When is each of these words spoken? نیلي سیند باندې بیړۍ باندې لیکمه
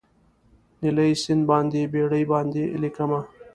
نیلي 0.81 1.09
سیند 1.23 1.43
باندې 1.49 1.81
بیړۍ 1.93 2.23
باندې 2.33 2.63
لیکمه 2.81 3.19